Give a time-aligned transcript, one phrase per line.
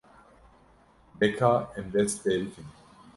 [1.19, 2.67] De ka em dest pê bikin.